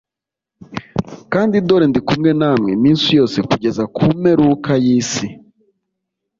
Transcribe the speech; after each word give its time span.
Kandi 1.33 1.55
dore 1.67 1.85
ndi 1.89 1.99
kumwe 2.07 2.31
namwe 2.39 2.69
iminsi 2.77 3.07
yose 3.19 3.37
kugeza 3.49 3.83
ku 3.95 4.03
mperuka 4.17 4.71
y’isi 4.83 5.27